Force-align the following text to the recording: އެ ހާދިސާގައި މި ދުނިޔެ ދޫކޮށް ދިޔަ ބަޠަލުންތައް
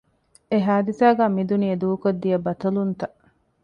އެ 0.49 0.57
ހާދިސާގައި 0.67 1.33
މި 1.35 1.43
ދުނިޔެ 1.49 1.75
ދޫކޮށް 1.81 2.19
ދިޔަ 2.23 2.37
ބަޠަލުންތައް 2.45 3.15